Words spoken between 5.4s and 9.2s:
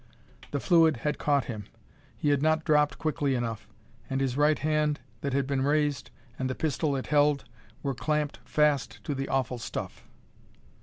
been raised, and the pistol it held, were clamped fast to